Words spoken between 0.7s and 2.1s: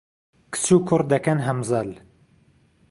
و کوڕ دەکەن هەمزەل